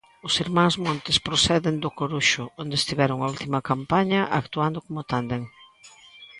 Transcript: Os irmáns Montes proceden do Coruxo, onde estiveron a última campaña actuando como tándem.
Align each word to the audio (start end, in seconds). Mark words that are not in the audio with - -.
Os 0.27 0.33
irmáns 0.43 0.75
Montes 0.85 1.17
proceden 1.27 1.75
do 1.83 1.89
Coruxo, 1.99 2.43
onde 2.61 2.75
estiveron 2.79 3.19
a 3.21 3.29
última 3.33 3.59
campaña 3.69 4.21
actuando 4.39 4.79
como 4.85 5.01
tándem. 5.11 5.41